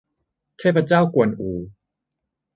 [0.57, 1.51] เทพเจ้ากวนอู